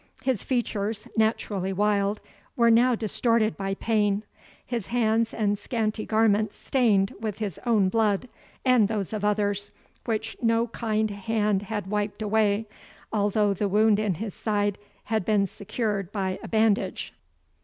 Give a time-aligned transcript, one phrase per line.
[0.23, 2.21] His features, naturally wild,
[2.55, 4.23] were now distorted by pain;
[4.65, 8.27] his hands and scanty garments stained with his own blood,
[8.65, 9.69] and those of others,
[10.05, 12.65] which no kind hand had wiped away,
[13.13, 17.13] although the wound in his side had been secured by a bandage.